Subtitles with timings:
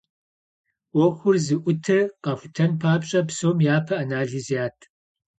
[0.91, 4.77] Ӏуэхур зыӏутыр къахутэн папщӏэ, псом япэ анализ ят.